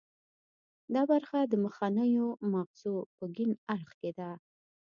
دا 0.93 1.01
برخه 1.11 1.39
د 1.43 1.53
مخنیو 1.65 2.27
مغزو 2.53 2.95
په 3.15 3.25
کیڼ 3.35 3.49
اړخ 3.73 3.89
کې 3.99 4.11
ده 4.17 4.29